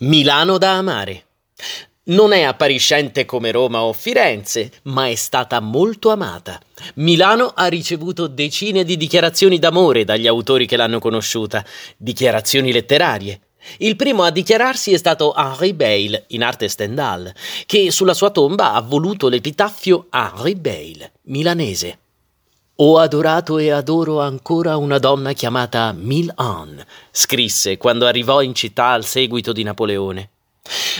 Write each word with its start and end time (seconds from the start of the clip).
Milano 0.00 0.58
da 0.58 0.74
amare. 0.76 1.24
Non 2.04 2.32
è 2.32 2.42
appariscente 2.42 3.24
come 3.24 3.50
Roma 3.50 3.82
o 3.82 3.92
Firenze, 3.92 4.70
ma 4.84 5.08
è 5.08 5.16
stata 5.16 5.58
molto 5.58 6.10
amata. 6.10 6.60
Milano 6.94 7.52
ha 7.52 7.66
ricevuto 7.66 8.28
decine 8.28 8.84
di 8.84 8.96
dichiarazioni 8.96 9.58
d'amore 9.58 10.04
dagli 10.04 10.28
autori 10.28 10.66
che 10.66 10.76
l'hanno 10.76 11.00
conosciuta, 11.00 11.64
dichiarazioni 11.96 12.70
letterarie. 12.70 13.40
Il 13.78 13.96
primo 13.96 14.22
a 14.22 14.30
dichiararsi 14.30 14.92
è 14.92 14.96
stato 14.96 15.34
Henri 15.34 15.74
Bale, 15.74 16.26
in 16.28 16.44
arte 16.44 16.68
Stendhal, 16.68 17.34
che 17.66 17.90
sulla 17.90 18.14
sua 18.14 18.30
tomba 18.30 18.74
ha 18.74 18.80
voluto 18.80 19.28
l'epitaffio 19.28 20.06
Henri 20.12 20.54
Bale, 20.54 21.12
milanese. 21.22 21.98
Ho 22.80 22.98
adorato 22.98 23.58
e 23.58 23.70
adoro 23.70 24.20
ancora 24.20 24.76
una 24.76 24.98
donna 24.98 25.32
chiamata 25.32 25.90
Milan, 25.90 26.80
scrisse 27.10 27.76
quando 27.76 28.06
arrivò 28.06 28.40
in 28.40 28.54
città 28.54 28.90
al 28.90 29.04
seguito 29.04 29.50
di 29.50 29.64
Napoleone. 29.64 30.28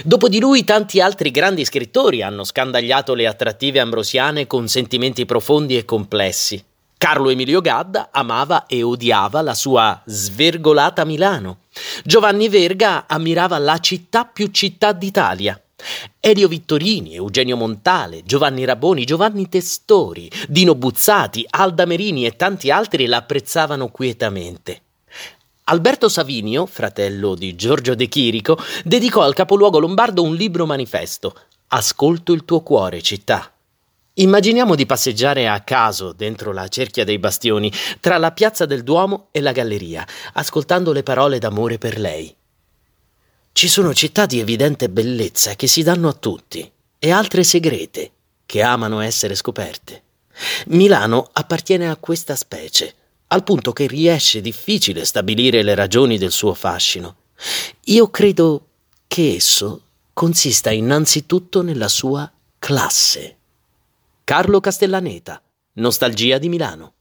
Dopo 0.03 0.29
di 0.29 0.41
lui 0.41 0.65
tanti 0.65 1.01
altri 1.01 1.31
grandi 1.31 1.65
scrittori 1.65 2.21
hanno 2.21 2.43
scandagliato 2.43 3.15
le 3.15 3.29
attrattive 3.29 3.79
ambrosiane 3.79 4.49
con 4.49 4.67
sentimenti 4.67 5.25
profondi 5.25 5.77
e 5.77 5.85
complessi. 5.85 6.61
Carlo 6.99 7.29
Emilio 7.29 7.61
Gadda 7.61 8.09
amava 8.11 8.67
e 8.67 8.83
odiava 8.83 9.41
la 9.41 9.55
sua 9.55 10.03
svergolata 10.05 11.05
Milano. 11.05 11.59
Giovanni 12.03 12.49
Verga 12.49 13.05
ammirava 13.07 13.57
la 13.57 13.79
città 13.79 14.25
più 14.25 14.49
città 14.49 14.91
d'Italia. 14.91 15.63
Elio 16.21 16.49
Vittorini, 16.49 17.15
Eugenio 17.15 17.57
Montale, 17.57 18.23
Giovanni 18.25 18.65
Raboni, 18.65 19.05
Giovanni 19.05 19.49
Testori, 19.49 20.31
Dino 20.49 20.75
Buzzati, 20.75 21.47
Alda 21.49 21.87
Merini 21.87 22.27
e 22.27 22.37
tanti 22.37 22.71
altri 22.71 23.07
l'apprezzavano 23.07 23.89
quietamente. 23.89 24.83
Alberto 25.65 26.09
Savinio, 26.09 26.67
fratello 26.67 27.35
di 27.35 27.55
Giorgio 27.55 27.95
De 27.95 28.09
Chirico, 28.09 28.59
dedicò 28.85 29.23
al 29.23 29.35
capoluogo 29.35 29.79
lombardo 29.79 30.23
un 30.23 30.35
libro 30.35 30.67
manifesto. 30.67 31.35
Ascolto 31.69 32.33
il 32.33 32.45
tuo 32.45 32.61
cuore, 32.61 33.03
città. 33.03 33.53
Immaginiamo 34.15 34.75
di 34.75 34.87
passeggiare 34.87 35.47
a 35.47 35.61
caso 35.61 36.13
dentro 36.13 36.53
la 36.53 36.67
cerchia 36.69 37.05
dei 37.05 37.19
bastioni, 37.19 37.71
tra 38.01 38.17
la 38.17 38.33
piazza 38.33 38.67
del 38.67 38.83
Duomo 38.83 39.29
e 39.31 39.41
la 39.41 39.53
galleria, 39.53 40.07
ascoltando 40.33 40.93
le 40.93 41.03
parole 41.03 41.39
d'amore 41.39 41.79
per 41.79 41.99
lei. 41.99 42.35
Ci 43.59 43.67
sono 43.67 43.93
città 43.93 44.25
di 44.25 44.39
evidente 44.39 44.89
bellezza 44.89 45.57
che 45.57 45.67
si 45.67 45.83
danno 45.83 46.07
a 46.07 46.13
tutti 46.13 46.71
e 46.97 47.11
altre 47.11 47.43
segrete 47.43 48.13
che 48.47 48.63
amano 48.63 49.01
essere 49.01 49.35
scoperte. 49.35 50.03
Milano 50.67 51.29
appartiene 51.33 51.91
a 51.91 51.97
questa 51.97 52.37
specie, 52.37 52.95
al 53.27 53.43
punto 53.43 53.73
che 53.73 53.89
riesce 53.89 54.41
difficile 54.41 55.05
stabilire 55.05 55.65
le 55.65 55.75
ragioni 55.75 56.19
del 56.19 56.31
suo 56.31 56.55
fascino. 56.55 57.17
Io 57.87 58.09
credo 58.11 58.67
che 59.09 59.35
esso 59.35 59.83
consista 60.13 60.71
innanzitutto 60.71 61.61
nella 61.61 61.89
sua 61.89 62.31
classe. 62.61 63.39
Carlo 64.23 64.61
Castellaneta, 64.61 65.43
Nostalgia 65.73 66.39
di 66.39 66.49
Milano. 66.49 66.93